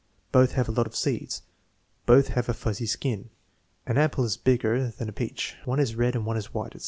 [0.31, 1.43] "Both have a lot of seeds."
[2.07, 3.29] "Both have a fuzzy skin."
[3.85, 6.79] "An apple is bigger than a peach." "One is red and one is white," etc.